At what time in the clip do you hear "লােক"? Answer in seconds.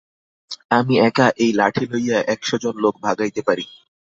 2.83-2.95